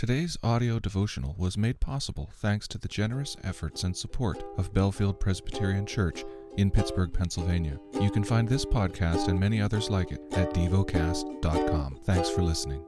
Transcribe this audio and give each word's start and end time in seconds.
Today's 0.00 0.38
audio 0.42 0.78
devotional 0.78 1.34
was 1.36 1.58
made 1.58 1.78
possible 1.78 2.30
thanks 2.36 2.66
to 2.68 2.78
the 2.78 2.88
generous 2.88 3.36
efforts 3.44 3.84
and 3.84 3.94
support 3.94 4.42
of 4.56 4.72
Bellefield 4.72 5.20
Presbyterian 5.20 5.84
Church 5.84 6.24
in 6.56 6.70
Pittsburgh, 6.70 7.12
Pennsylvania. 7.12 7.78
You 8.00 8.10
can 8.10 8.24
find 8.24 8.48
this 8.48 8.64
podcast 8.64 9.28
and 9.28 9.38
many 9.38 9.60
others 9.60 9.90
like 9.90 10.10
it 10.10 10.22
at 10.32 10.54
devocast.com. 10.54 11.98
Thanks 12.04 12.30
for 12.30 12.40
listening. 12.40 12.82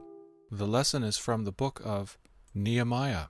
The 0.49 0.65
lesson 0.65 1.03
is 1.03 1.15
from 1.15 1.43
the 1.43 1.51
book 1.51 1.83
of 1.85 2.17
Nehemiah. 2.55 3.25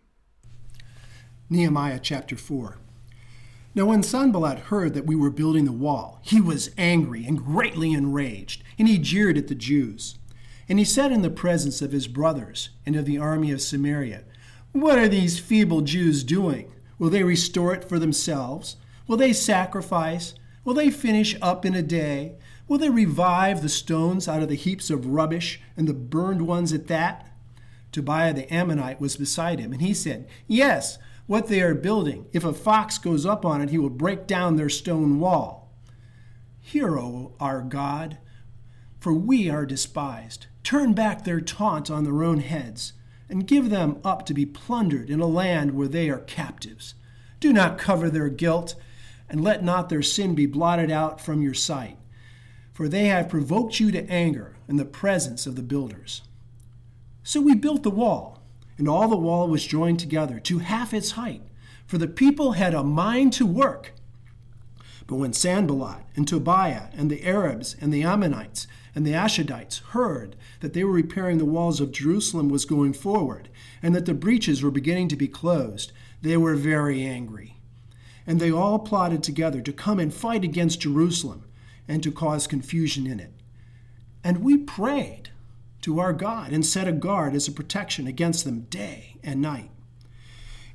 Nehemiah 1.49 1.99
chapter 2.01 2.37
4. 2.37 2.77
Now, 3.75 3.87
when 3.87 4.01
Sanballat 4.01 4.59
heard 4.59 4.93
that 4.93 5.05
we 5.05 5.17
were 5.17 5.29
building 5.29 5.65
the 5.65 5.73
wall, 5.73 6.21
he 6.23 6.39
was 6.39 6.71
angry 6.77 7.25
and 7.25 7.43
greatly 7.43 7.91
enraged, 7.91 8.63
and 8.79 8.87
he 8.87 8.97
jeered 8.97 9.37
at 9.37 9.49
the 9.49 9.55
Jews. 9.55 10.19
And 10.69 10.79
he 10.79 10.85
said 10.85 11.11
in 11.11 11.21
the 11.21 11.29
presence 11.29 11.81
of 11.81 11.91
his 11.91 12.07
brothers 12.07 12.69
and 12.85 12.95
of 12.95 13.05
the 13.05 13.17
army 13.17 13.51
of 13.51 13.61
Samaria, 13.61 14.23
What 14.71 14.97
are 14.97 15.07
these 15.07 15.39
feeble 15.39 15.81
Jews 15.81 16.23
doing? 16.23 16.73
Will 16.97 17.09
they 17.09 17.23
restore 17.23 17.73
it 17.73 17.87
for 17.87 17.99
themselves? 17.99 18.77
Will 19.07 19.17
they 19.17 19.33
sacrifice? 19.33 20.35
Will 20.63 20.73
they 20.73 20.89
finish 20.89 21.35
up 21.41 21.65
in 21.65 21.75
a 21.75 21.81
day? 21.81 22.35
Will 22.67 22.77
they 22.77 22.89
revive 22.89 23.61
the 23.61 23.69
stones 23.69 24.27
out 24.27 24.41
of 24.41 24.49
the 24.49 24.55
heaps 24.55 24.89
of 24.89 25.07
rubbish 25.07 25.59
and 25.75 25.87
the 25.87 25.93
burned 25.93 26.47
ones 26.47 26.71
at 26.71 26.87
that? 26.87 27.29
Tobiah 27.91 28.33
the 28.33 28.51
Ammonite 28.51 29.01
was 29.01 29.17
beside 29.17 29.59
him, 29.59 29.73
and 29.73 29.81
he 29.81 29.93
said, 29.93 30.27
Yes, 30.47 30.97
what 31.27 31.47
they 31.47 31.61
are 31.61 31.75
building. 31.75 32.25
If 32.33 32.43
a 32.43 32.53
fox 32.53 32.97
goes 32.97 33.25
up 33.25 33.45
on 33.45 33.61
it, 33.61 33.69
he 33.69 33.77
will 33.77 33.89
break 33.89 34.25
down 34.25 34.55
their 34.55 34.69
stone 34.69 35.19
wall. 35.19 35.71
Hear, 36.59 36.97
O 36.97 37.33
our 37.39 37.61
God, 37.61 38.17
for 38.99 39.13
we 39.13 39.49
are 39.49 39.65
despised. 39.65 40.47
Turn 40.63 40.93
back 40.93 41.23
their 41.23 41.41
taunt 41.41 41.91
on 41.91 42.03
their 42.03 42.23
own 42.23 42.39
heads, 42.39 42.93
and 43.29 43.47
give 43.47 43.69
them 43.69 43.99
up 44.03 44.25
to 44.25 44.33
be 44.33 44.45
plundered 44.45 45.09
in 45.09 45.19
a 45.19 45.27
land 45.27 45.71
where 45.75 45.87
they 45.87 46.09
are 46.09 46.19
captives. 46.19 46.95
Do 47.39 47.51
not 47.51 47.77
cover 47.77 48.09
their 48.09 48.29
guilt, 48.29 48.75
and 49.29 49.41
let 49.41 49.63
not 49.63 49.89
their 49.89 50.01
sin 50.01 50.35
be 50.35 50.45
blotted 50.45 50.91
out 50.91 51.19
from 51.19 51.41
your 51.41 51.53
sight. 51.53 51.97
For 52.71 52.87
they 52.87 53.05
have 53.05 53.29
provoked 53.29 53.79
you 53.79 53.91
to 53.91 54.09
anger 54.09 54.55
in 54.67 54.77
the 54.77 54.85
presence 54.85 55.45
of 55.45 55.55
the 55.55 55.61
builders. 55.61 56.21
So 57.23 57.41
we 57.41 57.55
built 57.55 57.83
the 57.83 57.89
wall, 57.89 58.41
and 58.77 58.87
all 58.87 59.07
the 59.07 59.17
wall 59.17 59.47
was 59.47 59.65
joined 59.65 59.99
together 59.99 60.39
to 60.41 60.59
half 60.59 60.93
its 60.93 61.11
height, 61.11 61.41
for 61.85 61.97
the 61.97 62.07
people 62.07 62.53
had 62.53 62.73
a 62.73 62.83
mind 62.83 63.33
to 63.33 63.45
work. 63.45 63.93
But 65.07 65.15
when 65.15 65.33
Sanballat 65.33 66.03
and 66.15 66.27
Tobiah 66.27 66.89
and 66.93 67.09
the 67.09 67.25
Arabs 67.25 67.75
and 67.81 67.93
the 67.93 68.03
Ammonites 68.03 68.67
and 68.95 69.05
the 69.05 69.13
Ashdodites 69.13 69.81
heard 69.89 70.35
that 70.61 70.73
they 70.73 70.83
were 70.83 70.91
repairing 70.93 71.37
the 71.37 71.45
walls 71.45 71.81
of 71.81 71.91
Jerusalem 71.91 72.49
was 72.49 72.65
going 72.65 72.93
forward, 72.93 73.49
and 73.81 73.93
that 73.95 74.05
the 74.05 74.13
breaches 74.13 74.61
were 74.61 74.71
beginning 74.71 75.07
to 75.09 75.15
be 75.15 75.27
closed, 75.27 75.91
they 76.21 76.37
were 76.37 76.55
very 76.55 77.03
angry. 77.03 77.57
And 78.25 78.39
they 78.39 78.51
all 78.51 78.79
plotted 78.79 79.23
together 79.23 79.61
to 79.61 79.73
come 79.73 79.99
and 79.99 80.13
fight 80.13 80.43
against 80.43 80.81
Jerusalem 80.81 81.45
and 81.87 82.01
to 82.03 82.11
cause 82.11 82.47
confusion 82.47 83.05
in 83.05 83.19
it. 83.19 83.33
And 84.23 84.37
we 84.37 84.57
prayed 84.57 85.29
to 85.81 85.99
our 85.99 86.13
God 86.13 86.53
and 86.53 86.65
set 86.65 86.87
a 86.87 86.93
guard 86.93 87.35
as 87.35 87.47
a 87.47 87.51
protection 87.51 88.07
against 88.07 88.45
them 88.45 88.61
day 88.69 89.17
and 89.21 89.41
night. 89.41 89.69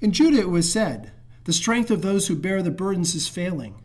In 0.00 0.12
Judah 0.12 0.40
it 0.40 0.50
was 0.50 0.70
said, 0.70 1.12
The 1.44 1.52
strength 1.54 1.90
of 1.90 2.02
those 2.02 2.28
who 2.28 2.36
bear 2.36 2.62
the 2.62 2.70
burdens 2.70 3.14
is 3.14 3.26
failing. 3.26 3.76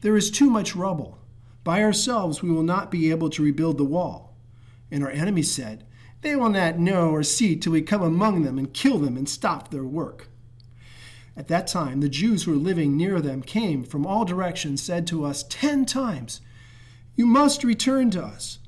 There 0.00 0.16
is 0.16 0.30
too 0.30 0.48
much 0.48 0.76
rubble. 0.76 1.18
By 1.64 1.82
ourselves 1.82 2.42
we 2.42 2.50
will 2.50 2.62
not 2.62 2.90
be 2.90 3.10
able 3.10 3.30
to 3.30 3.42
rebuild 3.42 3.78
the 3.78 3.84
wall. 3.84 4.36
And 4.90 5.02
our 5.02 5.10
enemies 5.10 5.50
said, 5.50 5.84
They 6.22 6.36
will 6.36 6.50
not 6.50 6.78
know 6.78 7.10
or 7.10 7.22
see 7.22 7.56
till 7.56 7.72
we 7.72 7.82
come 7.82 8.02
among 8.02 8.42
them 8.42 8.58
and 8.58 8.72
kill 8.72 8.98
them 8.98 9.16
and 9.16 9.28
stop 9.28 9.70
their 9.70 9.84
work. 9.84 10.28
At 11.36 11.48
that 11.48 11.66
time, 11.68 12.00
the 12.00 12.08
Jews 12.08 12.44
who 12.44 12.52
were 12.52 12.56
living 12.56 12.96
near 12.96 13.20
them 13.20 13.42
came 13.42 13.84
from 13.84 14.06
all 14.06 14.24
directions, 14.24 14.82
said 14.82 15.06
to 15.08 15.24
us 15.24 15.44
ten 15.48 15.84
times, 15.84 16.40
You 17.14 17.26
must 17.26 17.62
return 17.62 18.10
to 18.10 18.24
us. 18.24 18.58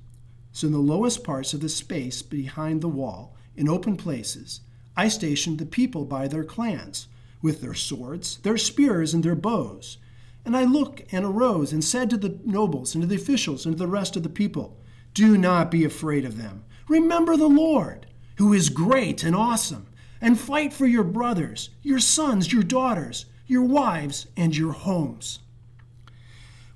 So, 0.53 0.67
in 0.67 0.73
the 0.73 0.79
lowest 0.79 1.25
parts 1.25 1.55
of 1.55 1.61
the 1.61 1.69
space 1.69 2.23
behind 2.23 2.81
the 2.81 2.89
wall, 2.89 3.35
in 3.57 3.69
open 3.69 3.97
places, 3.97 4.61
I 4.97 5.09
stationed 5.09 5.59
the 5.59 5.67
people 5.67 6.05
by 6.05 6.29
their 6.29 6.45
clans, 6.45 7.09
with 7.43 7.61
their 7.61 7.75
swords, 7.75 8.39
their 8.39 8.57
spears, 8.57 9.15
and 9.15 9.25
their 9.25 9.35
bows. 9.35 9.99
And 10.45 10.57
I 10.57 10.65
looked 10.65 11.03
and 11.13 11.25
arose 11.25 11.73
and 11.73 11.85
said 11.85 12.11
to 12.11 12.17
the 12.17 12.39
nobles 12.45 12.95
and 12.95 13.03
to 13.03 13.09
the 13.09 13.17
officials 13.17 13.67
and 13.67 13.77
to 13.77 13.79
the 13.79 13.87
rest 13.87 14.17
of 14.17 14.23
the 14.23 14.29
people, 14.29 14.79
Do 15.13 15.37
not 15.37 15.71
be 15.71 15.85
afraid 15.85 16.25
of 16.25 16.39
them. 16.39 16.65
Remember 16.89 17.37
the 17.37 17.49
Lord, 17.49 18.07
who 18.37 18.53
is 18.53 18.69
great 18.69 19.23
and 19.23 19.37
awesome, 19.37 19.87
and 20.21 20.39
fight 20.39 20.73
for 20.73 20.87
your 20.87 21.05
brothers, 21.05 21.71
your 21.83 21.99
sons, 21.99 22.53
your 22.53 22.63
daughters, 22.63 23.27
your 23.47 23.63
wives, 23.63 24.27
and 24.37 24.57
your 24.57 24.73
homes. 24.73 25.41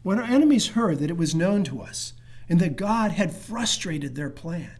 When 0.02 0.18
our 0.18 0.24
enemies 0.24 0.68
heard 0.68 0.98
that 0.98 1.10
it 1.10 1.16
was 1.16 1.34
known 1.34 1.64
to 1.64 1.80
us, 1.80 2.12
and 2.48 2.60
that 2.60 2.76
God 2.76 3.12
had 3.12 3.34
frustrated 3.34 4.14
their 4.14 4.30
plan, 4.30 4.72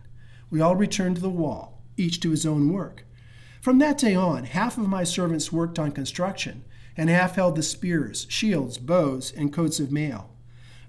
we 0.51 0.61
all 0.61 0.77
returned 0.77 1.17
to 1.17 1.23
the 1.23 1.31
wall, 1.31 1.83
each 1.97 2.21
to 2.21 2.31
his 2.31 2.45
own 2.45 2.73
work. 2.73 3.05
From 3.61 3.79
that 3.79 3.97
day 3.97 4.15
on, 4.15 4.45
half 4.45 4.77
of 4.77 4.87
my 4.87 5.05
servants 5.05 5.51
worked 5.51 5.79
on 5.79 5.93
construction 5.93 6.65
and 6.97 7.11
half 7.11 7.37
held 7.37 7.57
the 7.57 7.63
spears, 7.63 8.27
shields, 8.29 8.79
bows, 8.79 9.33
and 9.37 9.53
coats 9.53 9.81
of 9.81 9.91
mail. 9.91 10.31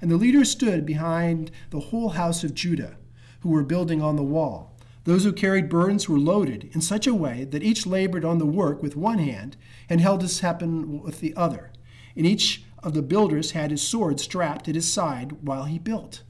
And 0.02 0.12
the 0.12 0.18
leaders 0.18 0.52
stood 0.52 0.86
behind 0.86 1.52
the 1.70 1.80
whole 1.80 2.10
house 2.10 2.44
of 2.44 2.54
Judah, 2.54 2.98
who 3.42 3.50
were 3.50 3.64
building 3.64 4.02
on 4.02 4.16
the 4.16 4.24
wall. 4.24 4.78
Those 5.06 5.24
who 5.24 5.34
carried 5.34 5.70
burdens 5.70 6.10
were 6.10 6.20
loaded 6.20 6.70
in 6.74 6.82
such 6.82 7.06
a 7.06 7.14
way 7.14 7.44
that 7.46 7.64
each 7.64 7.86
labored 7.86 8.26
on 8.26 8.40
the 8.40 8.46
work 8.46 8.82
with 8.82 8.96
one 8.96 9.20
hand 9.20 9.56
and 9.88 10.02
held 10.02 10.22
his 10.22 10.42
weapon 10.42 11.02
with 11.02 11.20
the 11.20 11.36
other. 11.36 11.72
And 12.16 12.26
each 12.26 12.64
of 12.82 12.94
the 12.94 13.04
builders 13.04 13.52
had 13.52 13.72
his 13.72 13.84
sword 13.84 14.20
strapped 14.20 14.68
at 14.68 14.76
his 14.76 14.92
side 14.92 15.44
while 15.44 15.66
he 15.66 15.78
built. 15.78 16.24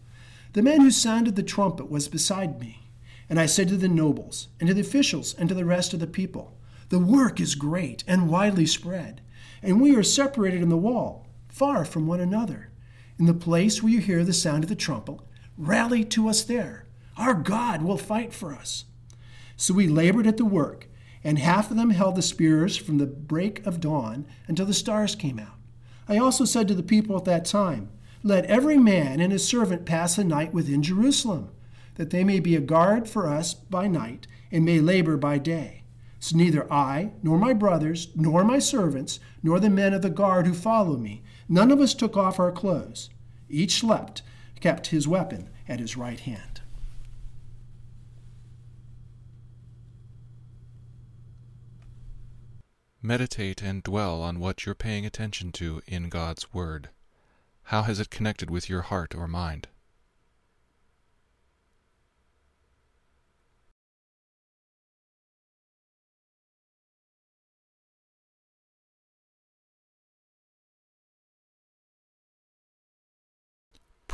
The 0.53 0.61
man 0.61 0.81
who 0.81 0.91
sounded 0.91 1.35
the 1.35 1.43
trumpet 1.43 1.89
was 1.89 2.07
beside 2.07 2.59
me. 2.59 2.91
And 3.29 3.39
I 3.39 3.45
said 3.45 3.69
to 3.69 3.77
the 3.77 3.87
nobles, 3.87 4.49
and 4.59 4.67
to 4.67 4.73
the 4.73 4.81
officials, 4.81 5.33
and 5.33 5.49
to 5.49 5.55
the 5.55 5.65
rest 5.65 5.93
of 5.93 5.99
the 5.99 6.07
people, 6.07 6.57
The 6.89 6.99
work 6.99 7.39
is 7.39 7.55
great 7.55 8.03
and 8.07 8.29
widely 8.29 8.65
spread 8.65 9.21
and 9.65 9.81
we 9.81 9.95
are 9.95 10.03
separated 10.03 10.61
in 10.61 10.69
the 10.69 10.77
wall, 10.77 11.27
far 11.49 11.83
from 11.83 12.05
one 12.05 12.19
another. 12.19 12.69
In 13.17 13.25
the 13.25 13.33
place 13.33 13.81
where 13.81 13.91
you 13.91 13.99
hear 13.99 14.23
the 14.23 14.33
sound 14.33 14.63
of 14.63 14.69
the 14.69 14.75
trumpet, 14.75 15.19
rally 15.57 16.03
to 16.05 16.27
us 16.27 16.43
there. 16.43 16.85
Our 17.17 17.33
God 17.33 17.81
will 17.81 17.97
fight 17.97 18.33
for 18.33 18.53
us. 18.53 18.85
So 19.55 19.73
we 19.73 19.87
labored 19.87 20.27
at 20.27 20.37
the 20.37 20.45
work, 20.45 20.87
and 21.23 21.39
half 21.39 21.71
of 21.71 21.77
them 21.77 21.91
held 21.91 22.15
the 22.15 22.21
spears 22.21 22.77
from 22.77 22.97
the 22.97 23.05
break 23.05 23.65
of 23.65 23.79
dawn 23.79 24.27
until 24.47 24.65
the 24.65 24.73
stars 24.73 25.15
came 25.15 25.39
out. 25.39 25.57
I 26.07 26.17
also 26.17 26.45
said 26.45 26.67
to 26.67 26.75
the 26.75 26.83
people 26.83 27.17
at 27.17 27.25
that 27.25 27.45
time, 27.45 27.89
Let 28.21 28.45
every 28.45 28.77
man 28.77 29.19
and 29.19 29.31
his 29.31 29.47
servant 29.47 29.85
pass 29.85 30.17
a 30.17 30.23
night 30.23 30.53
within 30.53 30.83
Jerusalem, 30.83 31.49
that 31.95 32.11
they 32.11 32.23
may 32.23 32.39
be 32.39 32.55
a 32.55 32.61
guard 32.61 33.09
for 33.09 33.27
us 33.27 33.53
by 33.53 33.87
night 33.87 34.27
and 34.51 34.65
may 34.65 34.79
labor 34.79 35.17
by 35.17 35.37
day. 35.37 35.84
Neither 36.33 36.71
I, 36.71 37.11
nor 37.21 37.37
my 37.37 37.53
brothers, 37.53 38.09
nor 38.15 38.43
my 38.43 38.59
servants, 38.59 39.19
nor 39.43 39.59
the 39.59 39.69
men 39.69 39.93
of 39.93 40.01
the 40.01 40.09
guard 40.09 40.47
who 40.47 40.53
follow 40.53 40.97
me, 40.97 41.23
none 41.47 41.71
of 41.71 41.79
us 41.79 41.93
took 41.93 42.17
off 42.17 42.39
our 42.39 42.51
clothes. 42.51 43.09
Each 43.49 43.79
slept, 43.79 44.21
kept 44.59 44.87
his 44.87 45.07
weapon 45.07 45.49
at 45.67 45.79
his 45.79 45.95
right 45.95 46.19
hand. 46.19 46.61
Meditate 53.01 53.61
and 53.61 53.83
dwell 53.83 54.23
on 54.23 54.39
what 54.39 54.65
you're 54.65 54.73
paying 54.73 55.05
attention 55.05 55.51
to 55.51 55.79
in 55.85 56.09
God's 56.09 56.51
Word. 56.53 56.89
How 57.65 57.83
has 57.83 57.99
it 57.99 58.09
connected 58.09 58.49
with 58.49 58.67
your 58.67 58.81
heart 58.81 59.13
or 59.13 59.27
mind? 59.27 59.67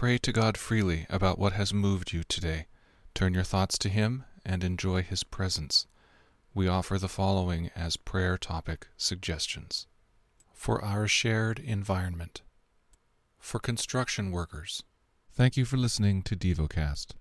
Pray 0.01 0.17
to 0.17 0.31
God 0.31 0.57
freely 0.57 1.05
about 1.11 1.37
what 1.37 1.53
has 1.53 1.75
moved 1.75 2.11
you 2.11 2.23
today. 2.23 2.65
Turn 3.13 3.35
your 3.35 3.43
thoughts 3.43 3.77
to 3.77 3.87
Him 3.87 4.23
and 4.43 4.63
enjoy 4.63 5.03
His 5.03 5.23
presence. 5.23 5.85
We 6.55 6.67
offer 6.67 6.97
the 6.97 7.07
following 7.07 7.69
as 7.75 7.97
prayer 7.97 8.35
topic 8.35 8.87
suggestions 8.97 9.85
for 10.55 10.83
our 10.83 11.07
shared 11.07 11.59
environment, 11.59 12.41
for 13.37 13.59
construction 13.59 14.31
workers. 14.31 14.81
Thank 15.33 15.55
you 15.55 15.65
for 15.65 15.77
listening 15.77 16.23
to 16.23 16.35
DevoCast. 16.35 17.11